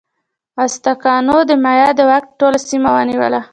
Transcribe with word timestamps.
ازتکانو 0.65 1.37
د 1.49 1.51
مایا 1.63 1.89
د 1.97 1.99
واک 2.09 2.25
ټوله 2.39 2.59
سیمه 2.69 2.89
ونیوله. 2.95 3.41